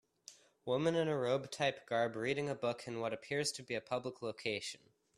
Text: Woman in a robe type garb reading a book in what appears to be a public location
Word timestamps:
Woman 0.65 0.95
in 0.95 1.07
a 1.07 1.15
robe 1.15 1.51
type 1.51 1.85
garb 1.87 2.15
reading 2.15 2.49
a 2.49 2.55
book 2.55 2.87
in 2.87 3.01
what 3.01 3.13
appears 3.13 3.51
to 3.51 3.61
be 3.61 3.75
a 3.75 3.81
public 3.81 4.23
location 4.23 4.81